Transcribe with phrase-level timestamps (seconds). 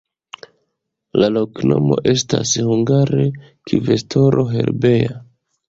[1.23, 3.29] La loknomo estas hungare:
[3.69, 5.19] kvestoro-herbeja.